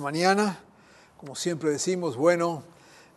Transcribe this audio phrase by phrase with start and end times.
[0.00, 0.60] Mañana.
[1.18, 2.62] Como siempre decimos, bueno,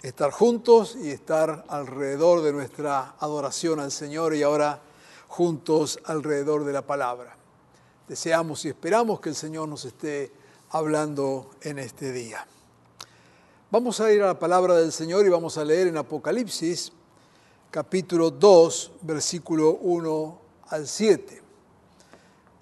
[0.02, 4.82] estar juntos y estar alrededor de nuestra adoración al Señor y ahora
[5.28, 7.38] juntos alrededor de la palabra.
[8.08, 10.32] Deseamos y esperamos que el Señor nos esté
[10.70, 12.46] hablando en este día.
[13.72, 16.92] Vamos a ir a la palabra del Señor y vamos a leer en Apocalipsis
[17.72, 21.42] capítulo 2, versículo 1 al 7.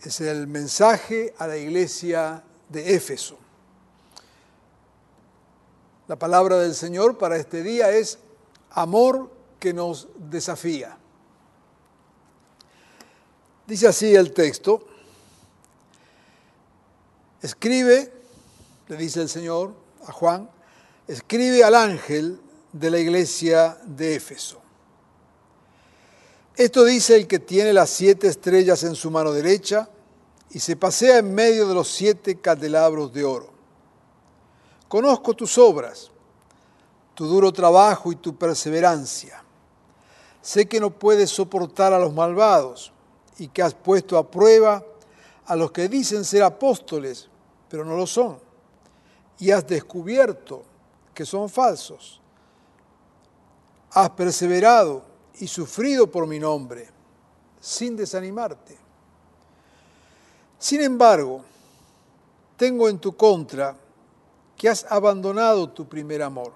[0.03, 3.37] Es el mensaje a la iglesia de Éfeso.
[6.11, 8.19] La palabra del Señor para este día es
[8.71, 9.31] amor
[9.61, 10.97] que nos desafía.
[13.65, 14.85] Dice así el texto,
[17.41, 18.11] escribe,
[18.89, 19.73] le dice el Señor
[20.05, 20.49] a Juan,
[21.07, 22.41] escribe al ángel
[22.73, 24.61] de la iglesia de Éfeso.
[26.57, 29.87] Esto dice el que tiene las siete estrellas en su mano derecha
[30.49, 33.60] y se pasea en medio de los siete candelabros de oro.
[34.91, 36.11] Conozco tus obras,
[37.15, 39.41] tu duro trabajo y tu perseverancia.
[40.41, 42.91] Sé que no puedes soportar a los malvados
[43.37, 44.83] y que has puesto a prueba
[45.45, 47.29] a los que dicen ser apóstoles,
[47.69, 48.37] pero no lo son.
[49.39, 50.63] Y has descubierto
[51.13, 52.19] que son falsos.
[53.91, 55.03] Has perseverado
[55.39, 56.89] y sufrido por mi nombre,
[57.61, 58.77] sin desanimarte.
[60.59, 61.45] Sin embargo,
[62.57, 63.73] tengo en tu contra
[64.61, 66.53] que has abandonado tu primer amor.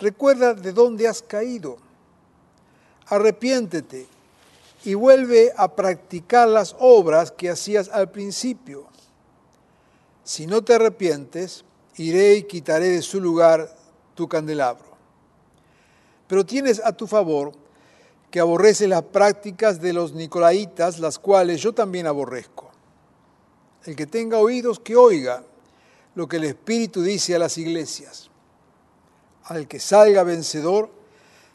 [0.00, 1.76] Recuerda de dónde has caído.
[3.06, 4.08] Arrepiéntete
[4.82, 8.88] y vuelve a practicar las obras que hacías al principio.
[10.24, 11.64] Si no te arrepientes,
[11.98, 13.72] iré y quitaré de su lugar
[14.16, 14.90] tu candelabro.
[16.26, 17.52] Pero tienes a tu favor
[18.28, 22.72] que aborreces las prácticas de los nicolaitas, las cuales yo también aborrezco.
[23.84, 25.44] El que tenga oídos, que oiga
[26.16, 28.30] lo que el Espíritu dice a las iglesias.
[29.44, 30.90] Al que salga vencedor,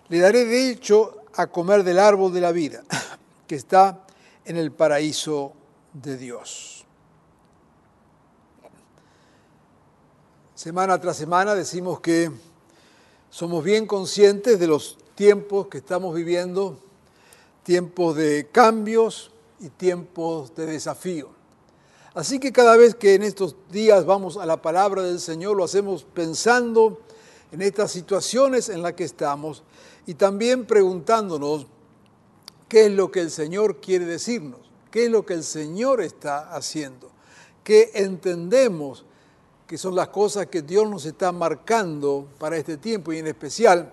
[0.08, 2.84] le daré de hecho a comer del árbol de la vida,
[3.48, 4.06] que está
[4.46, 5.54] en el paraíso
[5.94, 6.86] de Dios.
[10.54, 12.32] Semana tras semana decimos que
[13.32, 16.78] somos bien conscientes de los tiempos que estamos viviendo,
[17.64, 21.41] tiempos de cambios y tiempos de desafío.
[22.14, 25.64] Así que cada vez que en estos días vamos a la palabra del Señor, lo
[25.64, 27.00] hacemos pensando
[27.54, 29.64] en estas situaciones en las que estamos
[30.06, 31.68] y también preguntándonos
[32.68, 36.54] qué es lo que el Señor quiere decirnos, qué es lo que el Señor está
[36.54, 37.10] haciendo,
[37.64, 39.06] qué entendemos
[39.66, 43.90] que son las cosas que Dios nos está marcando para este tiempo y en especial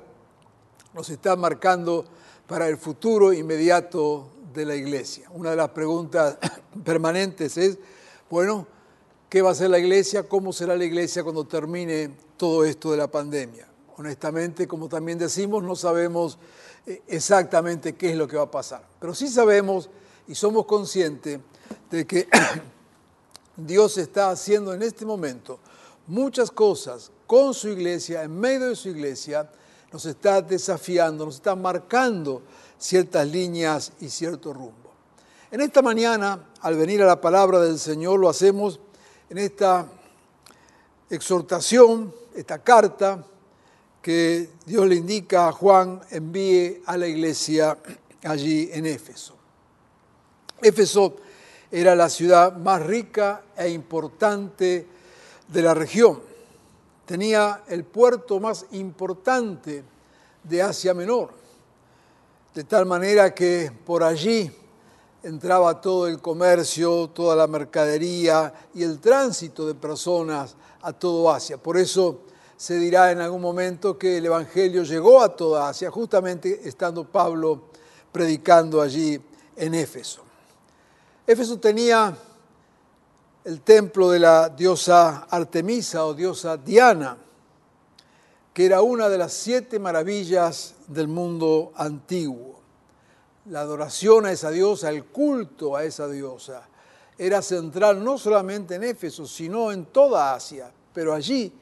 [0.92, 2.04] nos está marcando
[2.48, 5.28] para el futuro inmediato de la iglesia.
[5.30, 6.36] Una de las preguntas
[6.84, 7.78] permanentes es,
[8.30, 8.66] bueno,
[9.28, 10.22] ¿qué va a ser la iglesia?
[10.22, 13.66] ¿Cómo será la iglesia cuando termine todo esto de la pandemia?
[13.96, 16.38] Honestamente, como también decimos, no sabemos
[16.86, 19.90] eh, exactamente qué es lo que va a pasar, pero sí sabemos
[20.26, 21.40] y somos conscientes
[21.90, 22.28] de que
[23.56, 25.58] Dios está haciendo en este momento
[26.06, 29.50] muchas cosas con su iglesia, en medio de su iglesia,
[29.92, 32.42] nos está desafiando, nos está marcando
[32.78, 34.87] ciertas líneas y cierto rumbo.
[35.50, 38.78] En esta mañana, al venir a la palabra del Señor, lo hacemos
[39.30, 39.86] en esta
[41.08, 43.24] exhortación, esta carta
[44.02, 47.78] que Dios le indica a Juan envíe a la iglesia
[48.24, 49.36] allí en Éfeso.
[50.60, 51.16] Éfeso
[51.70, 54.86] era la ciudad más rica e importante
[55.48, 56.20] de la región.
[57.06, 59.82] Tenía el puerto más importante
[60.44, 61.30] de Asia Menor,
[62.54, 64.52] de tal manera que por allí
[65.22, 71.58] entraba todo el comercio, toda la mercadería y el tránsito de personas a todo Asia.
[71.58, 72.20] Por eso
[72.56, 77.62] se dirá en algún momento que el Evangelio llegó a toda Asia, justamente estando Pablo
[78.12, 79.20] predicando allí
[79.56, 80.22] en Éfeso.
[81.26, 82.16] Éfeso tenía
[83.44, 87.16] el templo de la diosa Artemisa o diosa Diana,
[88.52, 92.57] que era una de las siete maravillas del mundo antiguo.
[93.50, 96.68] La adoración a esa diosa, el culto a esa diosa,
[97.16, 101.52] era central no solamente en Éfeso, sino en toda Asia, pero allí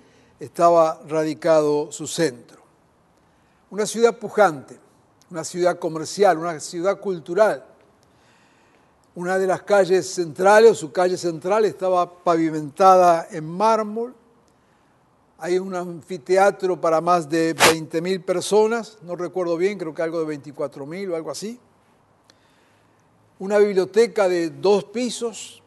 [0.41, 2.61] estaba radicado su centro.
[3.71, 4.79] Una ciudad pujante,
[5.31, 7.65] una ciudad comercial, una ciudad cultural.
[9.15, 14.15] Una de las calles centrales, su calle central, estaba pavimentada en mármol.
[15.39, 20.39] Hay un anfiteatro para más de 20.000 personas, no recuerdo bien, creo que algo de
[20.39, 21.59] 24.000 o algo así.
[23.39, 25.63] Una biblioteca de dos pisos,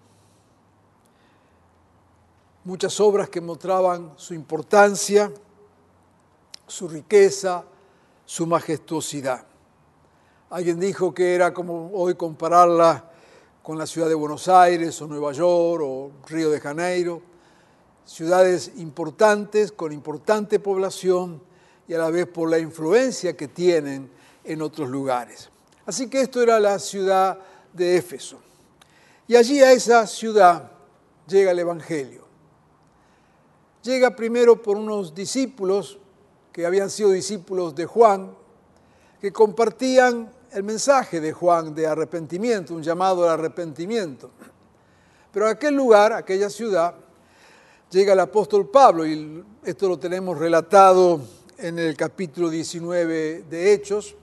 [2.63, 5.31] muchas obras que mostraban su importancia,
[6.65, 7.63] su riqueza,
[8.25, 9.45] su majestuosidad.
[10.49, 13.11] Alguien dijo que era como hoy compararla
[13.61, 17.21] con la ciudad de Buenos Aires o Nueva York o Río de Janeiro,
[18.03, 21.39] ciudades importantes con importante población
[21.87, 24.09] y a la vez por la influencia que tienen
[24.43, 25.51] en otros lugares.
[25.85, 27.39] Así que esto era la ciudad
[27.73, 28.39] de Éfeso.
[29.27, 30.71] Y allí a esa ciudad
[31.27, 32.25] llega el Evangelio.
[33.83, 35.99] Llega primero por unos discípulos
[36.51, 38.35] que habían sido discípulos de Juan,
[39.21, 44.31] que compartían el mensaje de Juan de arrepentimiento, un llamado al arrepentimiento.
[45.31, 46.95] Pero a aquel lugar, aquella ciudad,
[47.91, 51.21] llega el apóstol Pablo, y esto lo tenemos relatado
[51.57, 54.15] en el capítulo 19 de Hechos,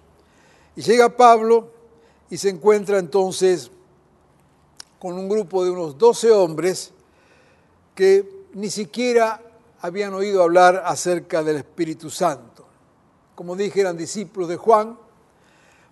[0.74, 1.75] y llega Pablo
[2.30, 3.70] y se encuentra entonces
[4.98, 6.92] con un grupo de unos 12 hombres
[7.94, 9.40] que ni siquiera
[9.80, 12.66] habían oído hablar acerca del Espíritu Santo.
[13.34, 14.98] Como dije, eran discípulos de Juan,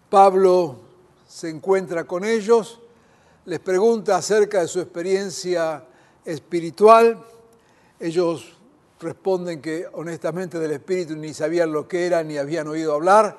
[0.09, 0.77] Pablo
[1.29, 2.81] se encuentra con ellos,
[3.45, 5.85] les pregunta acerca de su experiencia
[6.25, 7.23] espiritual.
[8.01, 8.57] Ellos
[9.01, 13.37] responden que honestamente del Espíritu ni sabían lo que era ni habían oído hablar.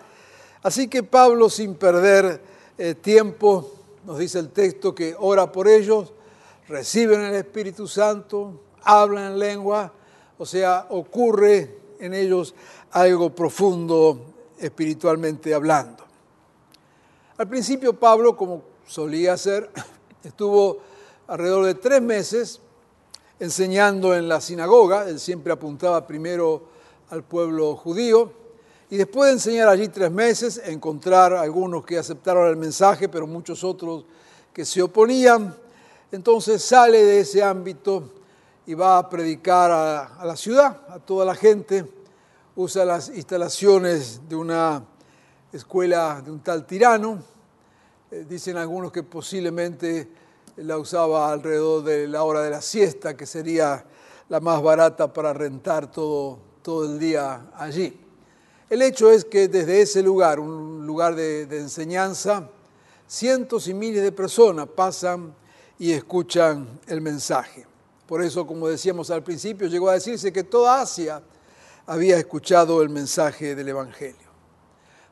[0.61, 2.41] Así que Pablo, sin perder
[2.77, 3.71] eh, tiempo,
[4.05, 6.11] nos dice el texto que ora por ellos,
[6.67, 9.93] reciben el Espíritu Santo, hablan en lengua,
[10.37, 12.53] o sea, ocurre en ellos
[12.91, 14.19] algo profundo
[14.57, 16.03] espiritualmente hablando.
[17.37, 19.69] Al principio Pablo, como solía hacer,
[20.23, 20.79] estuvo
[21.27, 22.59] alrededor de tres meses
[23.39, 26.63] enseñando en la sinagoga, él siempre apuntaba primero
[27.09, 28.31] al pueblo judío,
[28.89, 33.63] y después de enseñar allí tres meses, encontrar algunos que aceptaron el mensaje, pero muchos
[33.63, 34.05] otros
[34.53, 35.55] que se oponían,
[36.11, 38.11] entonces sale de ese ámbito
[38.67, 41.85] y va a predicar a, la ciudad, a toda la gente,
[42.55, 44.83] usa las instalaciones de una
[45.51, 47.19] escuela de un tal tirano.
[48.11, 50.07] Eh, dicen algunos que posiblemente
[50.57, 53.83] la usaba alrededor de la hora de la siesta, que sería
[54.29, 58.04] la más barata para rentar todo, todo el día allí.
[58.75, 62.49] El hecho es que desde ese lugar, un lugar de, enseñanza,
[63.07, 65.33] cientos y miles de personas pasan
[65.79, 67.65] y escuchan el mensaje.
[68.05, 71.23] Por eso, como decíamos al principio, llegó a decirse que toda Asia
[71.85, 74.27] había escuchado el mensaje del Evangelio.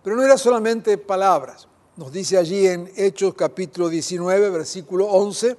[0.03, 1.65] Pero no era solamente palabras.
[1.95, 5.55] Nos dice allí en Hechos capítulo 19, versículo 11,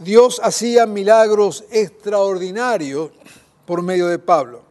[0.00, 3.12] Dios hacía milagros extraordinarios
[3.64, 4.65] por medio de Pablo,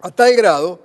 [0.00, 0.80] a tal grado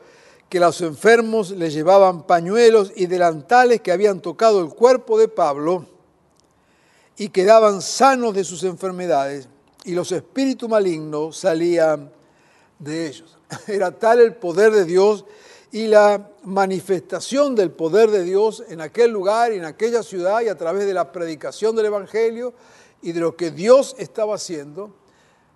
[0.49, 5.85] que los enfermos le llevaban pañuelos y delantales que habían tocado el cuerpo de Pablo
[7.17, 9.47] y quedaban sanos de sus enfermedades
[9.83, 12.11] y los espíritus malignos salían
[12.79, 13.37] de ellos.
[13.67, 15.25] Era tal el poder de Dios
[15.71, 20.57] y la manifestación del poder de Dios en aquel lugar en aquella ciudad y a
[20.57, 22.53] través de la predicación del Evangelio
[23.01, 24.95] y de lo que Dios estaba haciendo,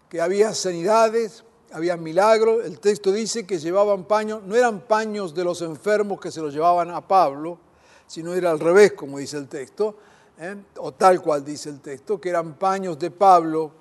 [0.10, 2.66] que había sanidades, había milagros.
[2.66, 6.54] El texto dice que llevaban paños, no eran paños de los enfermos que se los
[6.54, 7.58] llevaban a Pablo,
[8.08, 9.96] sino era al revés, como dice el texto,
[10.40, 10.56] ¿eh?
[10.78, 13.72] o tal cual dice el texto, que eran paños de Pablo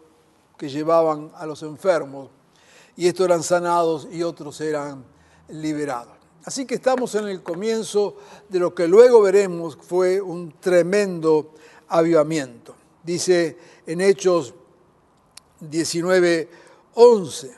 [0.57, 2.31] que llevaban a los enfermos,
[2.97, 5.05] y estos eran sanados y otros eran
[5.49, 6.15] liberados.
[6.45, 8.17] Así que estamos en el comienzo
[8.49, 11.53] de lo que luego veremos fue un tremendo
[11.89, 12.75] avivamiento.
[13.03, 14.55] Dice en Hechos
[15.61, 16.49] 19,
[16.95, 17.58] 11,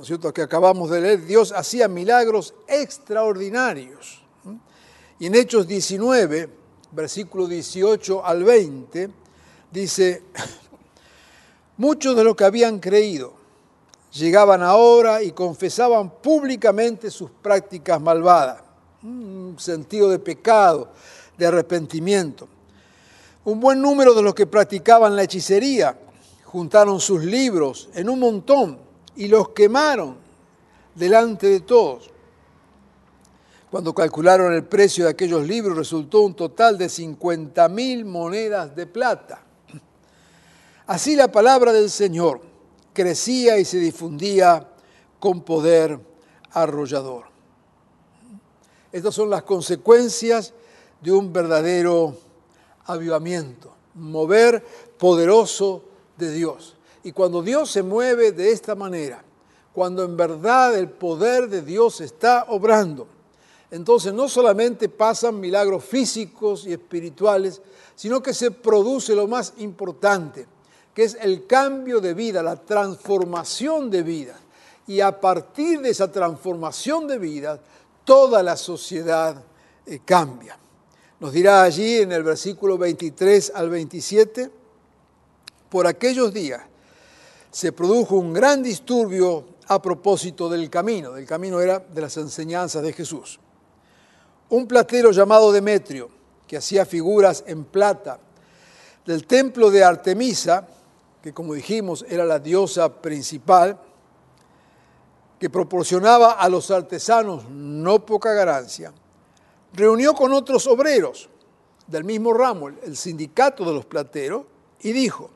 [0.00, 4.22] ¿no es cierto?, que acabamos de leer, Dios hacía milagros extraordinarios.
[5.18, 6.48] Y en Hechos 19,
[6.92, 9.10] versículo 18 al 20,
[9.70, 10.22] dice,
[11.76, 13.34] muchos de los que habían creído,
[14.14, 18.62] llegaban ahora y confesaban públicamente sus prácticas malvadas,
[19.02, 20.88] un sentido de pecado,
[21.36, 22.48] de arrepentimiento.
[23.44, 25.94] Un buen número de los que practicaban la hechicería
[26.46, 30.16] juntaron sus libros en un montón y los quemaron,
[30.94, 32.10] delante de todos.
[33.70, 38.86] Cuando calcularon el precio de aquellos libros resultó un total de 50 mil monedas de
[38.86, 39.44] plata.
[40.86, 42.40] Así la palabra del Señor
[42.92, 44.68] crecía y se difundía
[45.20, 46.00] con poder
[46.50, 47.26] arrollador.
[48.90, 50.52] Estas son las consecuencias
[51.00, 52.16] de un verdadero
[52.86, 54.64] avivamiento, mover
[54.98, 55.84] poderoso
[56.18, 56.76] de Dios.
[57.02, 59.24] Y cuando Dios se mueve de esta manera,
[59.72, 63.06] cuando en verdad el poder de Dios está obrando,
[63.70, 67.62] entonces no solamente pasan milagros físicos y espirituales,
[67.94, 70.46] sino que se produce lo más importante,
[70.92, 74.38] que es el cambio de vida, la transformación de vida.
[74.86, 77.60] Y a partir de esa transformación de vida,
[78.04, 79.36] toda la sociedad
[79.86, 80.58] eh, cambia.
[81.20, 84.50] Nos dirá allí en el versículo 23 al 27,
[85.68, 86.69] por aquellos días
[87.50, 91.16] se produjo un gran disturbio a propósito del camino.
[91.16, 93.38] El camino era de las enseñanzas de Jesús.
[94.48, 96.08] Un platero llamado Demetrio,
[96.46, 98.18] que hacía figuras en plata
[99.06, 100.66] del templo de Artemisa,
[101.22, 103.78] que como dijimos era la diosa principal,
[105.38, 108.92] que proporcionaba a los artesanos no poca ganancia,
[109.72, 111.28] reunió con otros obreros
[111.86, 114.44] del mismo ramo, el sindicato de los plateros,
[114.80, 115.30] y dijo,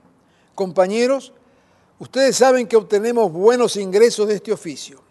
[0.54, 1.32] compañeros,
[1.98, 5.02] ustedes saben que obtenemos buenos ingresos de este oficio.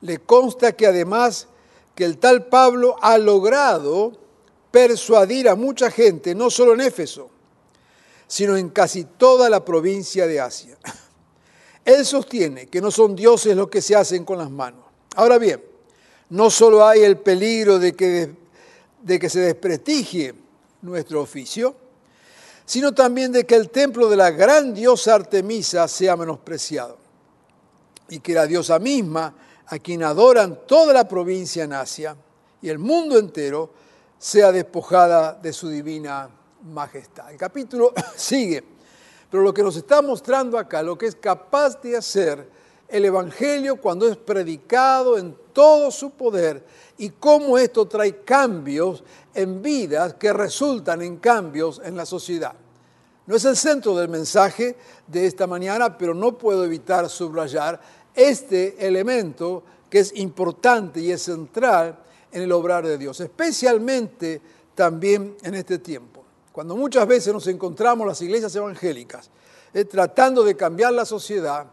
[0.00, 1.48] Le consta que además
[1.94, 4.12] que el tal Pablo ha logrado
[4.70, 7.30] persuadir a mucha gente, no solo en Éfeso,
[8.26, 10.76] sino en casi toda la provincia de Asia.
[11.84, 14.84] Él sostiene que no son dioses los que se hacen con las manos.
[15.14, 15.62] Ahora bien,
[16.28, 18.34] no solo hay el peligro de que,
[19.02, 20.34] de que se desprestigie
[20.82, 21.76] nuestro oficio,
[22.66, 26.98] sino también de que el templo de la gran diosa Artemisa sea menospreciado
[28.10, 29.34] y que la diosa misma,
[29.68, 32.14] a quien adoran toda la provincia en Asia
[32.60, 33.72] y el mundo entero,
[34.18, 36.28] sea despojada de su divina
[36.62, 37.30] majestad.
[37.30, 38.76] El capítulo sigue
[39.30, 42.48] pero lo que nos está mostrando acá, lo que es capaz de hacer
[42.88, 46.64] el Evangelio cuando es predicado en todo su poder
[46.98, 49.02] y cómo esto trae cambios
[49.34, 52.54] en vidas que resultan en cambios en la sociedad.
[53.26, 54.76] No es el centro del mensaje
[55.06, 57.80] de esta mañana, pero no puedo evitar subrayar
[58.14, 61.98] este elemento que es importante y es central
[62.30, 64.40] en el obrar de Dios, especialmente
[64.74, 66.24] también en este tiempo.
[66.52, 69.30] Cuando muchas veces nos encontramos las iglesias evangélicas
[69.74, 71.66] eh, tratando de cambiar la sociedad,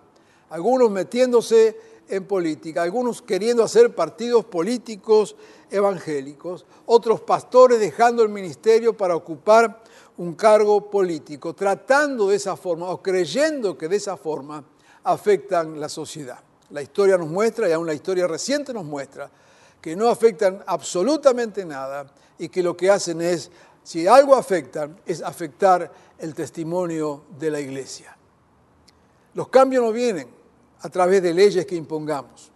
[0.54, 1.76] algunos metiéndose
[2.08, 5.36] en política, algunos queriendo hacer partidos políticos
[5.72, 9.82] evangélicos, otros pastores dejando el ministerio para ocupar
[10.18, 14.64] un cargo político, tratando de esa forma o creyendo que de esa forma
[15.04, 16.40] afectan la sociedad.
[16.70, 19.32] La historia nos muestra, y aún la historia reciente nos muestra,
[19.82, 23.50] que no afectan absolutamente nada y que lo que hacen es
[23.84, 28.16] si algo afecta, es afectar el testimonio de la iglesia.
[29.34, 30.43] Los cambios no vienen
[30.84, 32.52] a través de leyes que impongamos.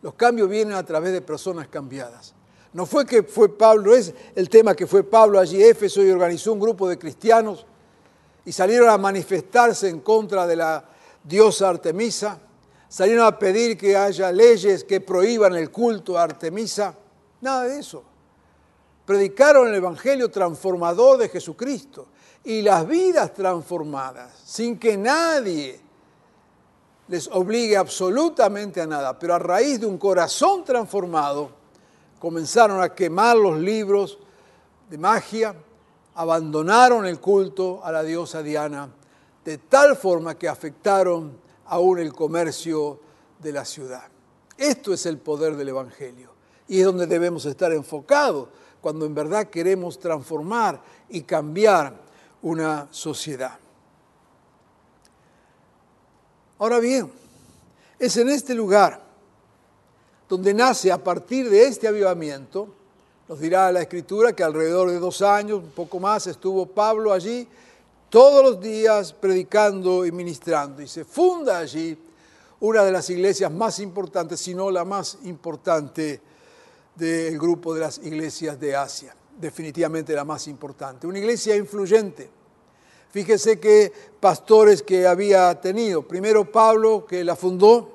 [0.00, 2.34] Los cambios vienen a través de personas cambiadas.
[2.72, 6.52] No fue que fue Pablo, es el tema que fue Pablo allí Éfeso y organizó
[6.52, 7.66] un grupo de cristianos
[8.44, 10.84] y salieron a manifestarse en contra de la
[11.22, 12.38] diosa Artemisa,
[12.88, 16.94] salieron a pedir que haya leyes que prohíban el culto a Artemisa.
[17.40, 18.04] Nada de eso
[19.04, 22.06] predicaron el Evangelio transformador de Jesucristo
[22.44, 25.80] y las vidas transformadas, sin que nadie
[27.12, 31.50] les obligue absolutamente a nada, pero a raíz de un corazón transformado,
[32.18, 34.18] comenzaron a quemar los libros
[34.88, 35.54] de magia,
[36.14, 38.88] abandonaron el culto a la diosa Diana,
[39.44, 42.98] de tal forma que afectaron aún el comercio
[43.38, 44.04] de la ciudad.
[44.56, 46.30] Esto es el poder del Evangelio
[46.66, 48.48] y es donde debemos estar enfocados
[48.80, 51.92] cuando en verdad queremos transformar y cambiar
[52.40, 53.58] una sociedad.
[56.62, 57.10] Ahora bien,
[57.98, 59.02] es en este lugar
[60.28, 62.68] donde nace a partir de este avivamiento,
[63.28, 67.48] nos dirá la escritura que alrededor de dos años, un poco más, estuvo Pablo allí
[68.08, 71.98] todos los días predicando y ministrando y se funda allí
[72.60, 76.20] una de las iglesias más importantes, si no la más importante
[76.94, 81.08] del grupo de las iglesias de Asia, definitivamente la más importante.
[81.08, 82.41] Una iglesia influyente.
[83.12, 87.92] Fíjese que pastores que había tenido, primero Pablo que la fundó,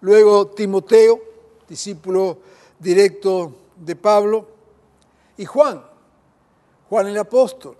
[0.00, 1.20] luego Timoteo,
[1.68, 2.38] discípulo
[2.78, 4.48] directo de Pablo,
[5.36, 5.84] y Juan,
[6.88, 7.76] Juan el apóstol.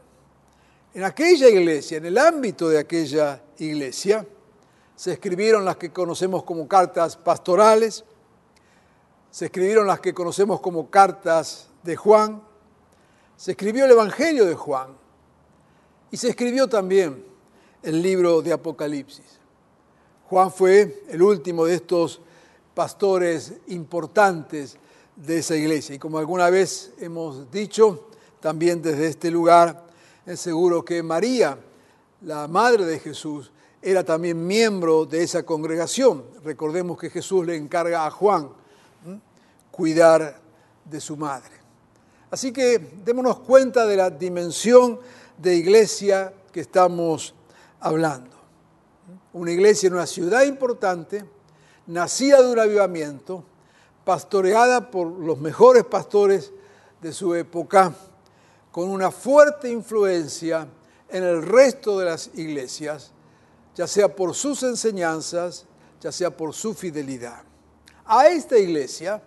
[0.93, 4.27] En aquella iglesia, en el ámbito de aquella iglesia,
[4.95, 8.05] se escribieron las que conocemos como cartas pastorales,
[9.31, 12.43] se escribieron las que conocemos como cartas de Juan,
[13.35, 15.01] se escribió el Evangelio de Juan
[16.11, 17.25] y se escribió también
[17.83, 19.39] el libro de Apocalipsis.
[20.29, 22.21] Juan fue el último de estos
[22.75, 24.77] pastores importantes
[25.17, 25.95] de esa iglesia.
[25.95, 28.09] Y como alguna vez hemos dicho,
[28.41, 29.85] también desde este lugar,
[30.25, 31.59] es seguro que María,
[32.23, 33.51] la madre de Jesús,
[33.83, 36.25] era también miembro de esa congregación.
[36.45, 38.51] Recordemos que Jesús le encarga a Juan
[39.71, 40.39] cuidar
[40.85, 41.53] de su madre.
[42.31, 45.01] Así que démonos cuenta de la dimensión
[45.41, 47.35] de iglesia que estamos
[47.81, 48.37] hablando.
[49.33, 51.25] Una iglesia en una ciudad importante,
[51.87, 53.45] nacida de un avivamiento,
[54.05, 56.53] pastoreada por los mejores pastores
[57.01, 57.95] de su época,
[58.71, 60.69] con una fuerte influencia
[61.09, 63.13] en el resto de las iglesias,
[63.75, 65.65] ya sea por sus enseñanzas,
[66.01, 67.43] ya sea por su fidelidad.
[68.05, 69.23] A esta iglesia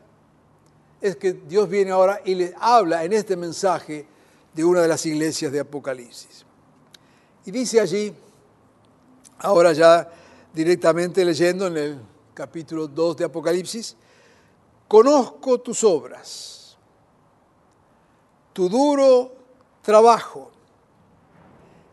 [1.02, 4.06] es que Dios viene ahora y les habla en este mensaje
[4.54, 6.46] de una de las iglesias de Apocalipsis.
[7.46, 8.14] Y dice allí,
[9.40, 10.10] ahora ya
[10.54, 12.00] directamente leyendo en el
[12.34, 13.96] capítulo 2 de Apocalipsis,
[14.88, 16.78] conozco tus obras,
[18.54, 19.36] tu duro
[19.82, 20.52] trabajo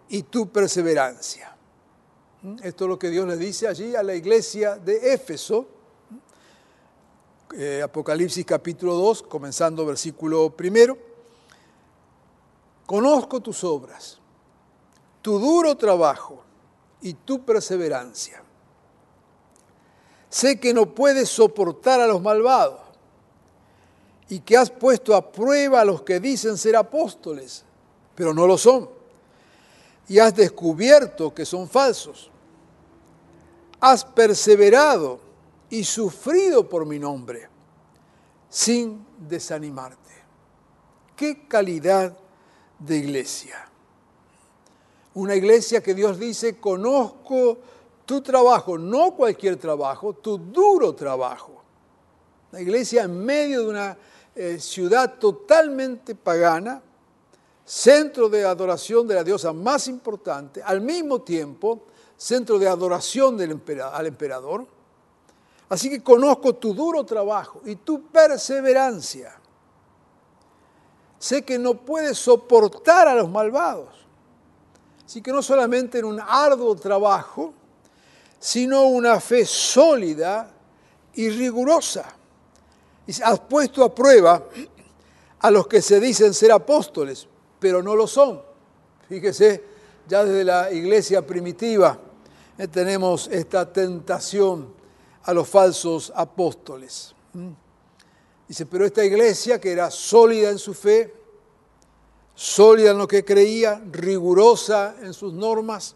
[0.08, 1.56] y tu perseverancia.
[2.62, 5.66] Esto es lo que Dios le dice allí a la iglesia de Éfeso,
[7.56, 11.09] eh, Apocalipsis capítulo 2, comenzando versículo primero.
[12.90, 14.18] Conozco tus obras,
[15.22, 16.42] tu duro trabajo
[17.00, 18.42] y tu perseverancia.
[20.28, 22.80] Sé que no puedes soportar a los malvados
[24.28, 27.64] y que has puesto a prueba a los que dicen ser apóstoles,
[28.16, 28.90] pero no lo son.
[30.08, 32.28] Y has descubierto que son falsos.
[33.78, 35.20] Has perseverado
[35.68, 37.48] y sufrido por mi nombre,
[38.48, 40.10] sin desanimarte.
[41.14, 42.16] ¿Qué calidad
[42.80, 43.68] de iglesia?
[45.14, 47.58] Una iglesia que Dios dice, conozco
[48.04, 51.62] tu trabajo, no cualquier trabajo, tu duro trabajo.
[52.50, 53.98] La iglesia en medio de una
[54.34, 56.82] eh, ciudad totalmente pagana,
[57.64, 61.82] centro de adoración de la diosa más importante, al mismo tiempo
[62.16, 63.60] centro de adoración del
[63.92, 64.66] al emperador
[65.70, 69.32] Así que conozco tu duro trabajo y tu perseverancia.
[71.20, 73.88] Sé que no puedes soportar a los malvados.
[75.04, 77.52] Así que no solamente en un arduo trabajo,
[78.38, 80.50] sino una fe sólida
[81.14, 82.06] y rigurosa.
[83.06, 84.42] Y has puesto a prueba
[85.40, 87.28] a los que se dicen ser apóstoles,
[87.58, 88.40] pero no lo son.
[89.06, 89.62] Fíjese,
[90.08, 91.98] ya desde la iglesia primitiva
[92.56, 94.72] eh, tenemos esta tentación
[95.24, 97.14] a los falsos apóstoles.
[98.50, 101.14] Dice, pero esta iglesia que era sólida en su fe,
[102.34, 105.94] sólida en lo que creía, rigurosa en sus normas,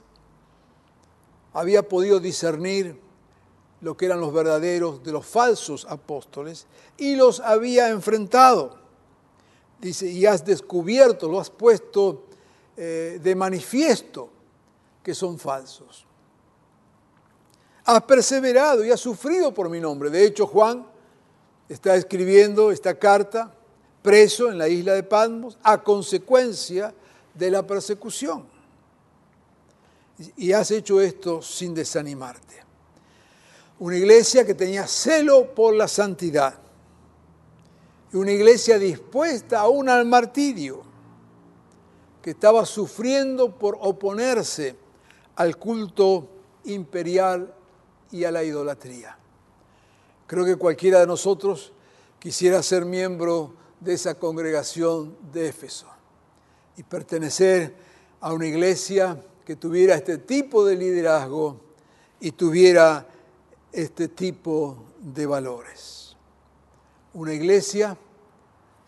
[1.53, 2.97] había podido discernir
[3.81, 8.79] lo que eran los verdaderos de los falsos apóstoles y los había enfrentado.
[9.81, 12.27] Dice, y has descubierto, lo has puesto
[12.77, 14.29] eh, de manifiesto
[15.03, 16.07] que son falsos.
[17.85, 20.09] Has perseverado y has sufrido por mi nombre.
[20.09, 20.94] De hecho, Juan
[21.68, 23.55] está escribiendo esta carta
[24.03, 26.94] preso en la isla de Patmos a consecuencia
[27.33, 28.46] de la persecución.
[30.37, 32.62] Y has hecho esto sin desanimarte.
[33.79, 36.55] Una iglesia que tenía celo por la santidad.
[38.12, 40.83] Y una iglesia dispuesta aún al martirio,
[42.22, 44.77] que estaba sufriendo por oponerse
[45.37, 46.29] al culto
[46.64, 47.53] imperial
[48.12, 49.18] y a la idolatría.
[50.27, 51.73] Creo que cualquiera de nosotros
[52.19, 55.87] quisiera ser miembro de esa congregación de Éfeso
[56.77, 57.75] y pertenecer
[58.21, 61.61] a una iglesia que tuviera este tipo de liderazgo
[62.21, 63.07] y tuviera
[63.71, 66.17] este tipo de valores.
[67.13, 67.97] Una iglesia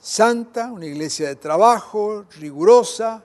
[0.01, 3.23] santa, una iglesia de trabajo, rigurosa,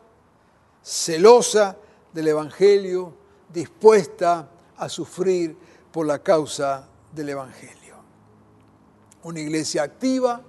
[0.83, 1.77] celosa
[2.11, 3.13] del Evangelio,
[3.53, 5.55] dispuesta a sufrir
[5.91, 7.80] por la causa del Evangelio.
[9.23, 10.41] Una iglesia activa,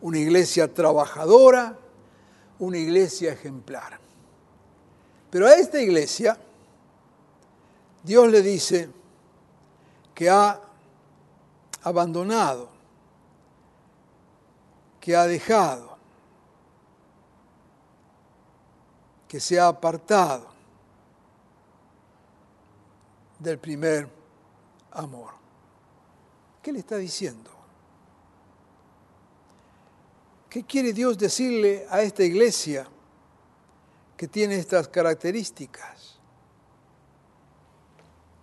[0.00, 1.78] una iglesia trabajadora,
[2.58, 3.98] una iglesia ejemplar.
[5.30, 6.38] Pero a esta iglesia
[8.02, 8.90] Dios le dice
[10.14, 10.60] que ha
[11.82, 12.68] abandonado,
[15.00, 15.96] que ha dejado,
[19.28, 20.48] que se ha apartado
[23.38, 24.08] del primer
[24.90, 25.30] amor.
[26.62, 27.51] ¿Qué le está diciendo?
[30.52, 32.86] ¿Qué quiere Dios decirle a esta iglesia
[34.18, 36.18] que tiene estas características?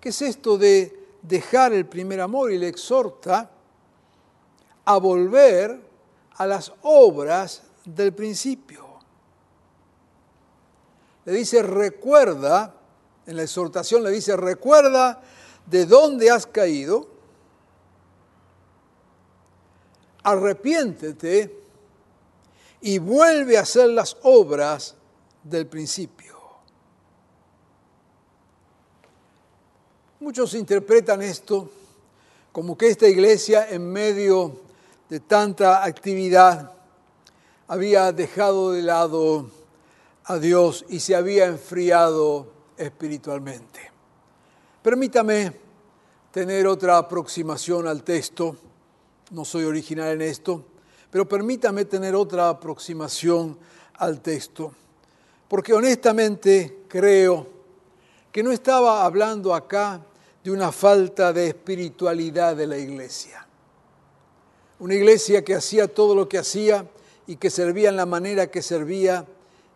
[0.01, 2.51] ¿Qué es esto de dejar el primer amor?
[2.51, 3.51] Y le exhorta
[4.85, 5.79] a volver
[6.37, 8.87] a las obras del principio.
[11.25, 12.73] Le dice, recuerda,
[13.27, 15.21] en la exhortación le dice, recuerda
[15.67, 17.07] de dónde has caído,
[20.23, 21.68] arrepiéntete
[22.81, 24.95] y vuelve a hacer las obras
[25.43, 26.37] del principio.
[30.19, 31.69] Muchos interpretan esto
[32.51, 34.59] como que esta iglesia en medio
[35.09, 36.73] de tanta actividad
[37.67, 39.49] había dejado de lado
[40.25, 43.91] a Dios y se había enfriado espiritualmente.
[44.81, 45.53] Permítame
[46.31, 48.55] tener otra aproximación al texto.
[49.31, 50.63] No soy original en esto,
[51.11, 53.57] pero permítame tener otra aproximación
[53.95, 54.73] al texto,
[55.47, 57.47] porque honestamente creo
[58.31, 60.01] que no estaba hablando acá
[60.43, 63.45] de una falta de espiritualidad de la iglesia.
[64.79, 66.87] Una iglesia que hacía todo lo que hacía
[67.27, 69.25] y que servía en la manera que servía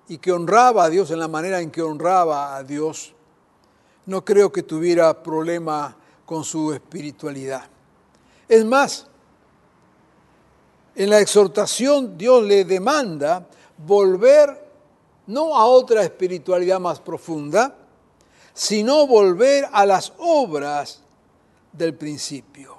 [0.07, 3.13] y que honraba a Dios en la manera en que honraba a Dios,
[4.05, 7.67] no creo que tuviera problema con su espiritualidad.
[8.47, 9.07] Es más,
[10.95, 14.63] en la exhortación Dios le demanda volver
[15.27, 17.75] no a otra espiritualidad más profunda,
[18.53, 21.01] sino volver a las obras
[21.71, 22.77] del principio.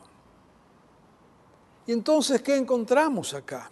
[1.86, 3.70] Y entonces, ¿qué encontramos acá?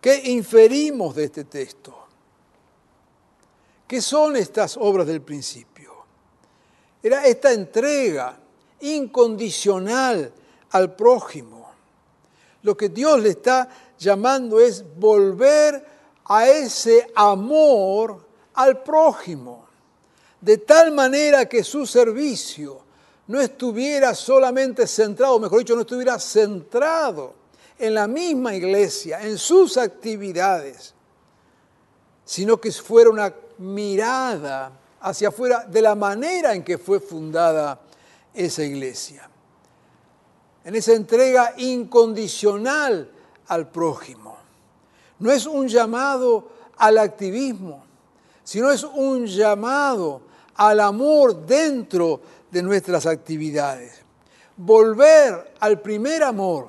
[0.00, 1.96] ¿Qué inferimos de este texto?
[3.86, 5.92] ¿Qué son estas obras del principio?
[7.02, 8.38] Era esta entrega
[8.80, 10.32] incondicional
[10.70, 11.61] al prójimo.
[12.62, 15.84] Lo que Dios le está llamando es volver
[16.24, 19.66] a ese amor al prójimo,
[20.40, 22.80] de tal manera que su servicio
[23.26, 27.34] no estuviera solamente centrado, mejor dicho, no estuviera centrado
[27.78, 30.94] en la misma iglesia, en sus actividades,
[32.24, 37.80] sino que fuera una mirada hacia afuera de la manera en que fue fundada
[38.34, 39.28] esa iglesia.
[40.64, 43.10] En esa entrega incondicional
[43.48, 44.36] al prójimo.
[45.18, 47.84] No es un llamado al activismo,
[48.44, 50.22] sino es un llamado
[50.54, 52.20] al amor dentro
[52.50, 54.00] de nuestras actividades.
[54.56, 56.68] Volver al primer amor,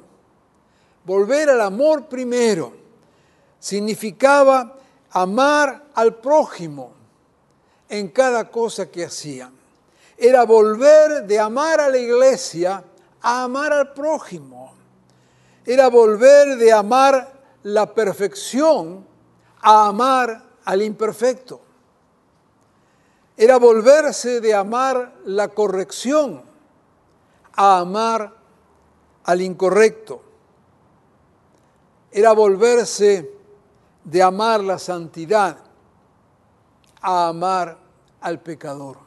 [1.05, 2.73] volver al amor primero,
[3.59, 4.75] significaba
[5.11, 6.91] amar al prójimo
[7.89, 9.51] en cada cosa que hacían.
[10.17, 12.83] Era volver de amar a la iglesia
[13.23, 14.73] a amar al prójimo.
[15.65, 17.33] Era volver de amar
[17.63, 19.05] la perfección
[19.61, 21.61] a amar al imperfecto.
[23.35, 26.43] Era volverse de amar la corrección
[27.53, 28.35] a amar
[29.23, 30.21] al incorrecto.
[32.11, 33.31] Era volverse
[34.03, 35.57] de amar la santidad
[37.01, 37.77] a amar
[38.19, 38.97] al pecador.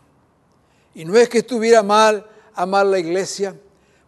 [0.95, 3.55] Y no es que estuviera mal amar la iglesia,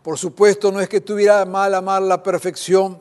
[0.09, 2.99] por supuesto no es que estuviera mal amar la perfección,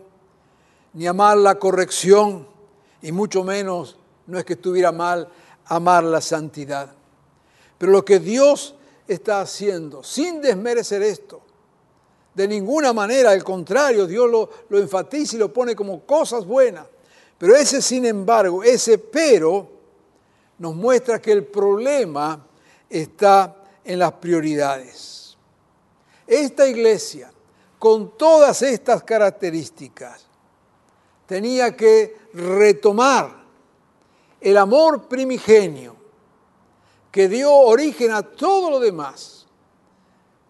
[0.91, 2.46] ni amar la corrección,
[3.02, 5.30] y mucho menos no es que estuviera mal
[5.67, 6.93] amar la santidad.
[7.78, 8.76] Pero lo que Dios
[9.08, 11.39] está haciendo, sin desmerecer esto,
[12.34, 16.88] de ninguna manera, al contrario, Dios lo, lo enfatiza y lo pone como cosas buenas.
[17.38, 19.65] Pero ese, sin embargo, ese pero
[20.58, 22.46] nos muestra que el problema
[22.89, 25.27] está en las prioridades.
[26.28, 27.32] Esta iglesia,
[27.80, 30.26] con todas estas características,
[31.26, 33.44] tenía que retomar
[34.40, 35.96] el amor primigenio
[37.12, 39.48] que dio origen a todo lo demás,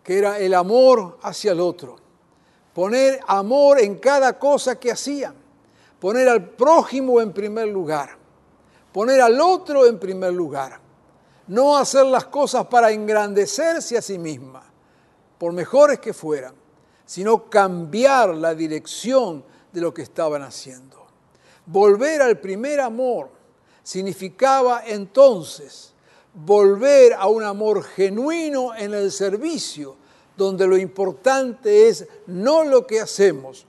[0.04, 1.98] que era el amor hacia el otro.
[2.74, 5.48] Poner amor en cada cosa que hacían.
[6.00, 8.16] Poner al prójimo en primer lugar,
[8.94, 10.80] poner al otro en primer lugar,
[11.48, 14.64] no hacer las cosas para engrandecerse a sí misma,
[15.38, 16.56] por mejores que fueran,
[17.06, 21.06] sino cambiar la dirección de lo que estaban haciendo.
[21.66, 23.30] Volver al primer amor
[23.84, 25.94] significaba entonces
[26.34, 29.96] volver a un amor genuino en el servicio,
[30.36, 33.66] donde lo importante es no lo que hacemos,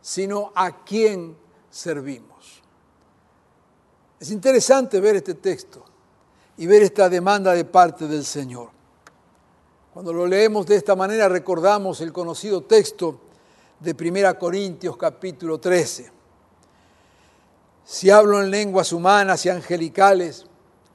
[0.00, 1.36] sino a quién
[1.70, 2.62] servimos.
[4.18, 5.84] Es interesante ver este texto
[6.56, 8.77] y ver esta demanda de parte del Señor.
[9.98, 13.18] Cuando lo leemos de esta manera recordamos el conocido texto
[13.80, 16.12] de 1 Corintios capítulo 13.
[17.84, 20.46] Si hablo en lenguas humanas y angelicales,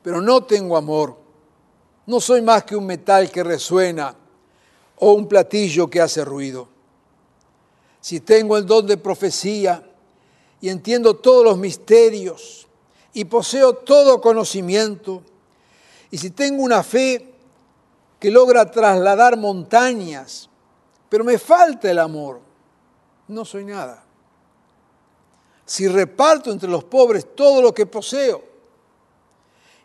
[0.01, 1.17] pero no tengo amor,
[2.05, 4.15] no soy más que un metal que resuena
[4.99, 6.69] o un platillo que hace ruido.
[7.99, 9.83] Si tengo el don de profecía
[10.61, 12.67] y entiendo todos los misterios
[13.13, 15.21] y poseo todo conocimiento,
[16.09, 17.32] y si tengo una fe
[18.23, 20.49] que logra trasladar montañas,
[21.09, 22.39] pero me falta el amor,
[23.27, 24.01] no soy nada.
[25.65, 28.41] Si reparto entre los pobres todo lo que poseo,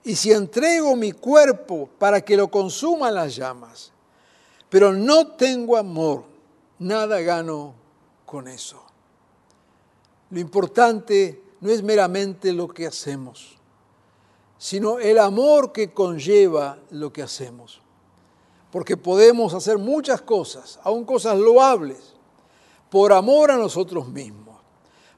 [0.05, 3.91] y si entrego mi cuerpo para que lo consuman las llamas,
[4.69, 6.23] pero no tengo amor,
[6.79, 7.75] nada gano
[8.25, 8.81] con eso.
[10.31, 13.57] Lo importante no es meramente lo que hacemos,
[14.59, 17.83] sino el amor que conlleva lo que hacemos.
[18.71, 22.15] Porque podemos hacer muchas cosas, aun cosas loables,
[22.91, 24.57] por amor a nosotros mismos,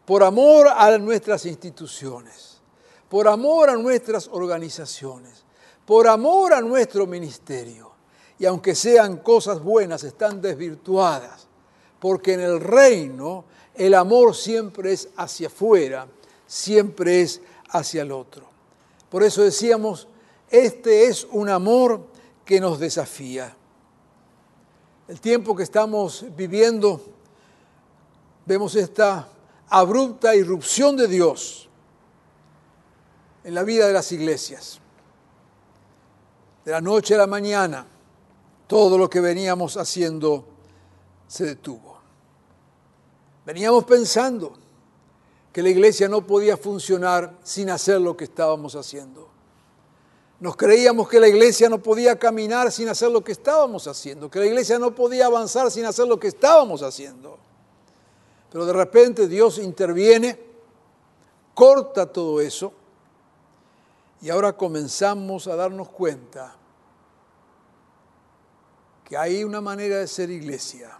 [0.04, 2.60] por amor a nuestras instituciones,
[3.08, 5.44] por amor a nuestras organizaciones,
[5.84, 7.90] por amor a nuestro ministerio.
[8.38, 11.46] Y aunque sean cosas buenas, están desvirtuadas,
[11.98, 16.06] porque en el reino el amor siempre es hacia afuera,
[16.46, 18.44] siempre es hacia el otro.
[19.10, 20.08] Por eso decíamos,
[20.48, 22.09] este es un amor
[22.50, 23.56] que nos desafía.
[25.06, 27.00] El tiempo que estamos viviendo,
[28.44, 29.28] vemos esta
[29.68, 31.68] abrupta irrupción de Dios
[33.44, 34.80] en la vida de las iglesias.
[36.64, 37.86] De la noche a la mañana,
[38.66, 40.44] todo lo que veníamos haciendo
[41.28, 42.00] se detuvo.
[43.46, 44.54] Veníamos pensando,
[45.52, 49.29] que la iglesia no podía funcionar sin hacer lo que estábamos haciendo.
[50.40, 54.38] Nos creíamos que la iglesia no podía caminar sin hacer lo que estábamos haciendo, que
[54.38, 57.38] la iglesia no podía avanzar sin hacer lo que estábamos haciendo.
[58.50, 60.40] Pero de repente Dios interviene,
[61.54, 62.72] corta todo eso
[64.22, 66.56] y ahora comenzamos a darnos cuenta
[69.04, 70.98] que hay una manera de ser iglesia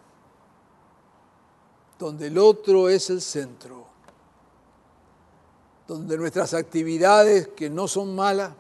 [1.99, 3.91] donde el otro es el centro
[5.91, 8.53] donde nuestras actividades, que no son malas,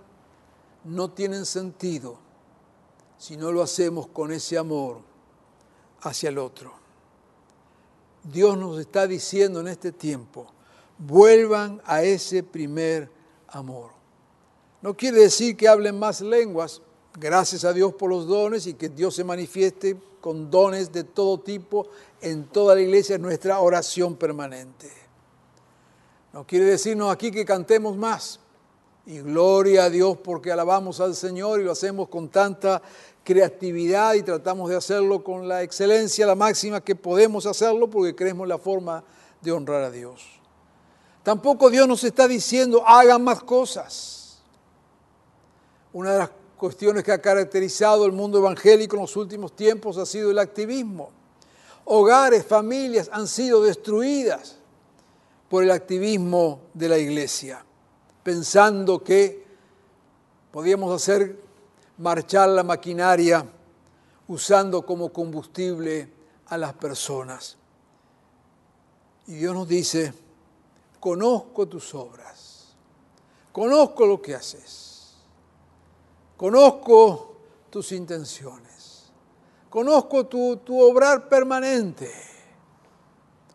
[0.84, 2.18] no tienen sentido
[3.18, 5.00] si no lo hacemos con ese amor
[6.00, 6.72] hacia el otro.
[8.24, 10.46] Dios nos está diciendo en este tiempo,
[10.98, 13.10] vuelvan a ese primer
[13.48, 13.90] amor.
[14.82, 16.80] No quiere decir que hablen más lenguas,
[17.18, 21.40] gracias a Dios por los dones y que Dios se manifieste con dones de todo
[21.40, 21.88] tipo
[22.20, 24.90] en toda la iglesia, es nuestra oración permanente.
[26.32, 28.40] No quiere decirnos aquí que cantemos más.
[29.06, 32.82] Y gloria a Dios porque alabamos al Señor y lo hacemos con tanta
[33.24, 38.46] creatividad y tratamos de hacerlo con la excelencia, la máxima que podemos hacerlo porque creemos
[38.46, 39.02] la forma
[39.40, 40.40] de honrar a Dios.
[41.22, 44.40] Tampoco Dios nos está diciendo hagan más cosas.
[45.92, 50.06] Una de las cuestiones que ha caracterizado el mundo evangélico en los últimos tiempos ha
[50.06, 51.10] sido el activismo.
[51.84, 54.58] Hogares, familias han sido destruidas
[55.48, 57.64] por el activismo de la iglesia,
[58.22, 59.44] pensando que
[60.50, 61.38] podíamos hacer
[61.98, 63.44] marchar la maquinaria
[64.28, 66.10] usando como combustible
[66.46, 67.56] a las personas.
[69.26, 70.12] Y Dios nos dice,
[70.98, 72.74] conozco tus obras,
[73.52, 75.14] conozco lo que haces,
[76.36, 77.36] conozco
[77.70, 79.04] tus intenciones,
[79.68, 82.10] conozco tu, tu obrar permanente,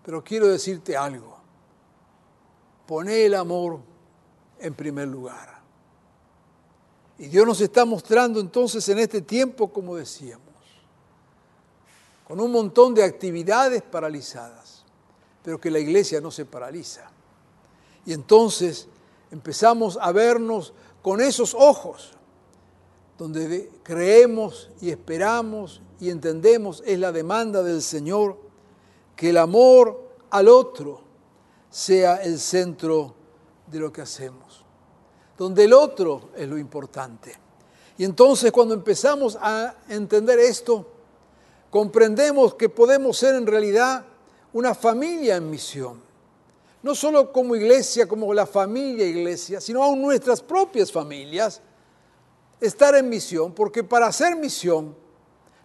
[0.04, 1.36] pero quiero decirte algo
[2.86, 3.80] Pone el amor
[4.66, 5.62] en primer lugar.
[7.18, 10.44] Y Dios nos está mostrando entonces en este tiempo, como decíamos,
[12.28, 14.84] con un montón de actividades paralizadas,
[15.44, 17.10] pero que la iglesia no se paraliza.
[18.06, 18.88] Y entonces
[19.32, 22.14] empezamos a vernos con esos ojos,
[23.18, 28.38] donde creemos y esperamos y entendemos es la demanda del Señor,
[29.16, 31.02] que el amor al otro
[31.70, 33.16] sea el centro
[33.68, 34.64] de lo que hacemos,
[35.38, 37.36] donde el otro es lo importante.
[37.98, 40.86] Y entonces cuando empezamos a entender esto,
[41.70, 44.06] comprendemos que podemos ser en realidad
[44.54, 46.02] una familia en misión.
[46.84, 51.62] No solo como iglesia, como la familia iglesia, sino aún nuestras propias familias,
[52.62, 54.96] estar en misión, porque para hacer misión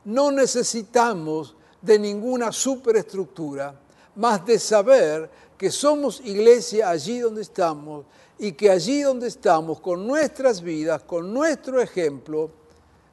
[0.05, 3.79] no necesitamos de ninguna superestructura,
[4.17, 8.07] más de saber que somos iglesia allí donde estamos
[8.39, 12.51] y que allí donde estamos, con nuestras vidas, con nuestro ejemplo,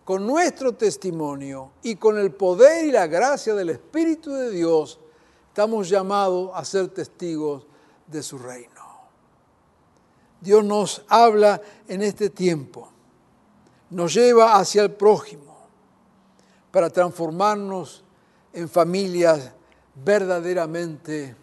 [0.05, 4.97] con nuestro testimonio y con el poder y la gracia del Espíritu de Dios,
[5.49, 7.67] estamos llamados a ser testigos
[8.07, 8.81] de su reino.
[10.39, 12.89] Dios nos habla en este tiempo,
[13.89, 15.67] nos lleva hacia el prójimo
[16.71, 18.05] para transformarnos
[18.53, 19.51] en familias
[19.95, 21.35] verdaderamente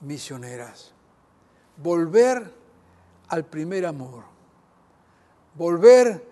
[0.00, 0.92] misioneras.
[1.76, 2.50] Volver
[3.28, 4.24] al primer amor,
[5.54, 6.24] volver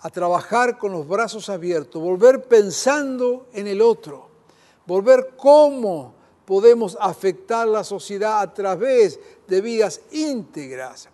[0.00, 4.28] a trabajar con los brazos abiertos, volver pensando en el otro,
[4.86, 6.12] volver cómo
[6.44, 11.08] podemos afectar la sociedad a través de vidas íntegras,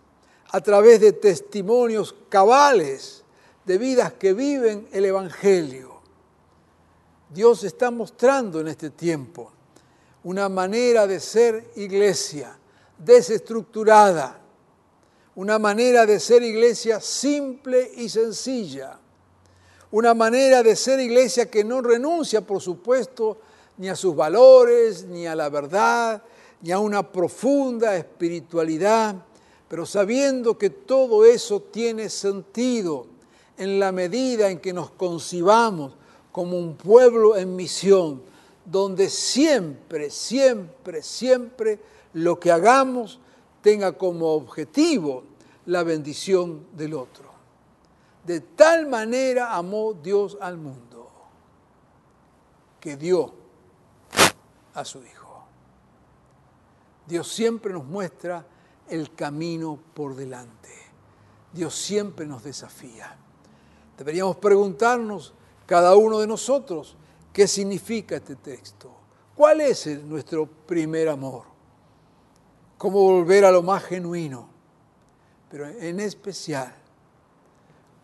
[0.50, 3.22] a través de testimonios cabales,
[3.64, 6.00] de vidas que viven el Evangelio.
[7.32, 9.52] Dios está mostrando en este tiempo
[10.24, 12.56] una manera de ser iglesia
[12.98, 14.38] desestructurada,
[15.34, 18.98] una manera de ser iglesia simple y sencilla,
[19.90, 23.38] una manera de ser iglesia que no renuncia, por supuesto,
[23.78, 26.22] ni a sus valores, ni a la verdad,
[26.60, 29.16] ni a una profunda espiritualidad,
[29.68, 33.06] pero sabiendo que todo eso tiene sentido
[33.56, 35.92] en la medida en que nos concibamos
[36.32, 38.22] como un pueblo en misión,
[38.70, 41.80] donde siempre, siempre, siempre
[42.12, 43.18] lo que hagamos
[43.62, 45.24] tenga como objetivo
[45.66, 47.30] la bendición del otro.
[48.24, 51.10] De tal manera amó Dios al mundo
[52.78, 53.34] que dio
[54.74, 55.44] a su Hijo.
[57.06, 58.46] Dios siempre nos muestra
[58.88, 60.70] el camino por delante.
[61.52, 63.16] Dios siempre nos desafía.
[63.98, 65.34] Deberíamos preguntarnos
[65.66, 66.96] cada uno de nosotros
[67.32, 68.90] qué significa este texto.
[69.34, 71.44] ¿Cuál es nuestro primer amor?
[72.76, 74.48] ¿Cómo volver a lo más genuino?
[75.50, 76.74] Pero en especial,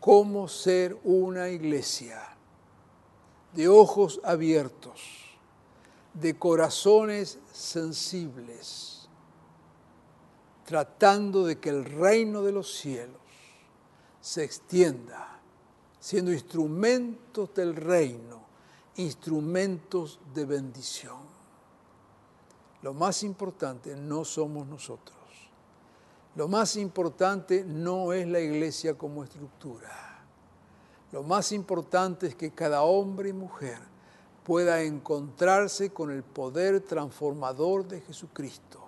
[0.01, 2.23] cómo ser una iglesia
[3.53, 5.01] de ojos abiertos,
[6.15, 9.09] de corazones sensibles,
[10.65, 13.21] tratando de que el reino de los cielos
[14.21, 15.41] se extienda,
[16.01, 18.46] siendo instrumentos del reino,
[18.97, 21.19] instrumentos de bendición.
[22.83, 25.17] Lo más importante no somos nosotros.
[26.35, 30.25] Lo más importante no es la iglesia como estructura.
[31.13, 33.79] Lo más importante es que cada hombre y mujer
[34.45, 38.81] pueda encontrarse con el poder transformador de Jesucristo.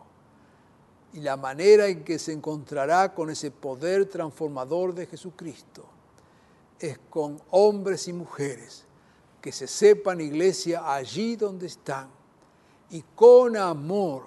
[1.14, 5.86] Y la manera en que se encontrará con ese poder transformador de Jesucristo
[6.78, 8.87] es con hombres y mujeres
[9.48, 12.10] que se sepan iglesia allí donde están
[12.90, 14.26] y con amor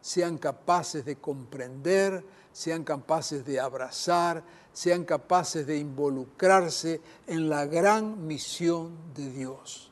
[0.00, 8.28] sean capaces de comprender, sean capaces de abrazar, sean capaces de involucrarse en la gran
[8.28, 9.90] misión de Dios,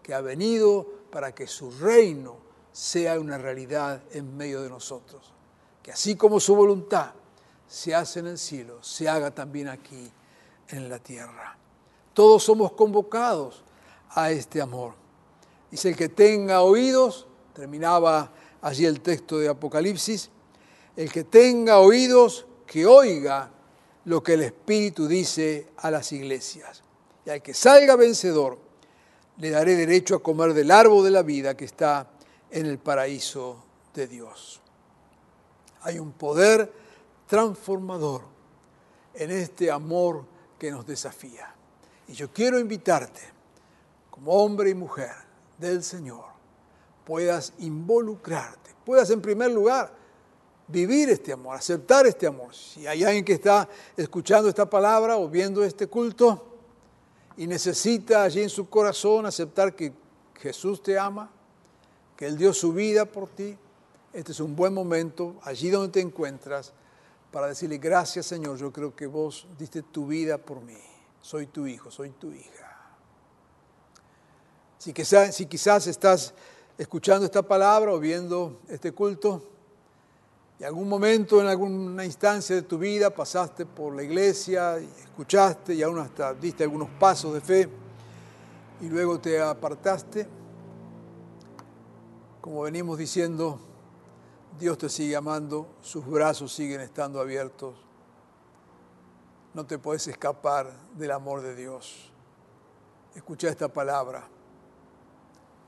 [0.00, 2.36] que ha venido para que su reino
[2.70, 5.32] sea una realidad en medio de nosotros.
[5.82, 7.14] Que así como su voluntad
[7.66, 10.08] se hace en el cielo, se haga también aquí
[10.68, 11.56] en la tierra.
[12.14, 13.64] Todos somos convocados
[14.10, 14.94] a este amor.
[15.70, 18.30] Dice el que tenga oídos, terminaba
[18.62, 20.30] allí el texto de Apocalipsis,
[20.96, 23.50] el que tenga oídos, que oiga
[24.04, 26.82] lo que el Espíritu dice a las iglesias.
[27.24, 28.58] Y al que salga vencedor,
[29.38, 32.08] le daré derecho a comer del árbol de la vida que está
[32.50, 33.62] en el paraíso
[33.94, 34.60] de Dios.
[35.82, 36.72] Hay un poder
[37.26, 38.22] transformador
[39.14, 40.24] en este amor
[40.58, 41.54] que nos desafía.
[42.08, 43.20] Y yo quiero invitarte,
[44.18, 45.12] como hombre y mujer
[45.58, 46.24] del Señor,
[47.04, 49.94] puedas involucrarte, puedas en primer lugar
[50.66, 52.52] vivir este amor, aceptar este amor.
[52.52, 56.44] Si hay alguien que está escuchando esta palabra o viendo este culto
[57.36, 59.92] y necesita allí en su corazón aceptar que
[60.34, 61.30] Jesús te ama,
[62.16, 63.56] que Él dio su vida por ti,
[64.12, 66.72] este es un buen momento, allí donde te encuentras,
[67.30, 70.76] para decirle gracias Señor, yo creo que vos diste tu vida por mí,
[71.20, 72.67] soy tu hijo, soy tu hija.
[74.78, 76.32] Si quizás, estás
[76.78, 79.42] escuchando esta palabra o viendo este culto,
[80.60, 85.82] y algún momento, en alguna instancia de tu vida, pasaste por la iglesia, escuchaste y
[85.82, 87.68] aún hasta diste algunos pasos de fe
[88.80, 90.26] y luego te apartaste,
[92.40, 93.60] como venimos diciendo,
[94.58, 97.74] Dios te sigue amando, sus brazos siguen estando abiertos.
[99.54, 102.10] No te puedes escapar del amor de Dios.
[103.14, 104.28] Escucha esta palabra.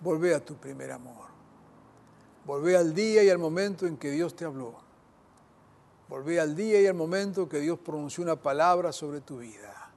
[0.00, 1.28] Volvé a tu primer amor.
[2.44, 4.74] Volvé al día y al momento en que Dios te habló.
[6.08, 9.90] Volvé al día y al momento que Dios pronunció una palabra sobre tu vida.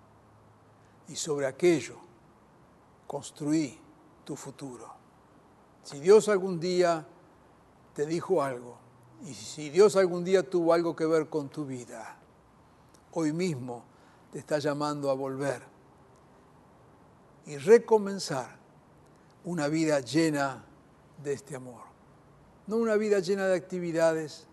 [1.08, 1.96] Y sobre aquello
[3.08, 3.80] construí
[4.24, 4.94] tu futuro.
[5.84, 7.06] Si Dios algún día
[7.94, 8.78] te dijo algo,
[9.26, 12.18] y si Dios algún día tuvo algo que ver con tu vida,
[13.14, 13.84] hoy mismo
[14.32, 15.62] te está llamando a volver
[17.46, 18.63] y recomenzar
[19.46, 20.64] una vida llena
[21.24, 21.82] de este amor.
[22.68, 24.48] No una vida llena de actividades,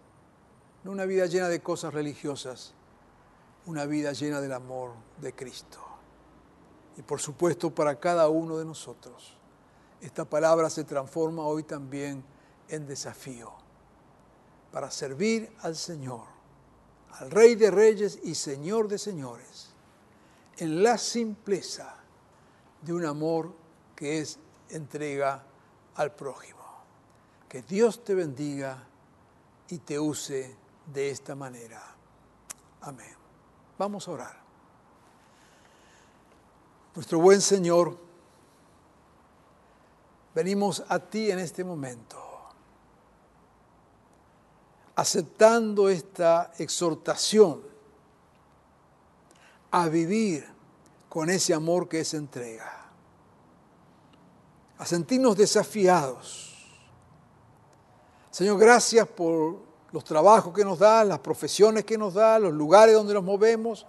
[0.82, 2.74] no una vida llena de cosas religiosas,
[3.66, 5.78] una vida llena del amor de Cristo.
[6.97, 9.36] Y por supuesto para cada uno de nosotros,
[10.01, 12.24] esta palabra se transforma hoy también
[12.68, 13.53] en desafío
[14.72, 16.22] para servir al Señor,
[17.18, 19.70] al Rey de Reyes y Señor de Señores,
[20.57, 21.97] en la simpleza
[22.82, 23.53] de un amor
[23.95, 24.38] que es
[24.71, 25.45] entrega
[25.97, 26.61] al prójimo.
[27.49, 28.87] Que Dios te bendiga
[29.68, 30.57] y te use
[30.87, 31.83] de esta manera.
[32.83, 33.14] Amén.
[33.79, 34.41] Vamos a orar.
[36.95, 37.97] Nuestro buen Señor,
[40.35, 42.18] venimos a ti en este momento,
[44.97, 47.62] aceptando esta exhortación
[49.71, 50.47] a vivir
[51.09, 52.80] con ese amor que es entrega,
[54.81, 56.57] a sentirnos desafiados.
[58.31, 59.59] Señor, gracias por
[59.93, 63.87] los trabajos que nos da, las profesiones que nos da, los lugares donde nos movemos,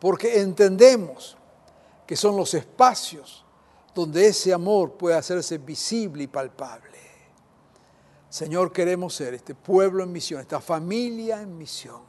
[0.00, 1.36] porque entendemos
[2.06, 3.44] que son los espacios
[3.94, 6.98] donde ese amor puede hacerse visible y palpable.
[8.30, 12.00] Señor, queremos ser este pueblo en misión, esta familia en misión.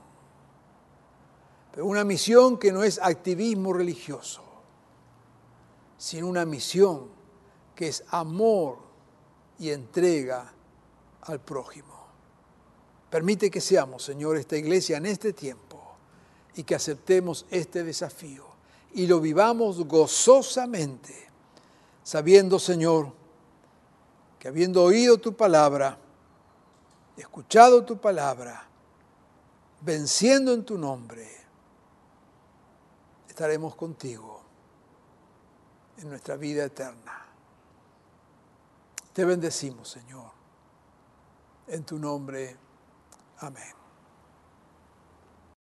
[1.74, 4.44] Pero una misión que no es activismo religioso,
[5.98, 7.17] sino una misión
[7.78, 8.80] que es amor
[9.60, 10.52] y entrega
[11.22, 12.08] al prójimo.
[13.08, 15.80] Permite que seamos, Señor, esta iglesia en este tiempo
[16.56, 18.46] y que aceptemos este desafío
[18.94, 21.30] y lo vivamos gozosamente,
[22.02, 23.14] sabiendo, Señor,
[24.40, 26.00] que habiendo oído tu palabra,
[27.16, 28.68] escuchado tu palabra,
[29.82, 31.30] venciendo en tu nombre,
[33.30, 34.42] estaremos contigo
[36.00, 37.27] en nuestra vida eterna.
[39.18, 40.30] Te bendecimos, Señor,
[41.66, 42.56] en tu nombre.
[43.40, 43.77] Amén.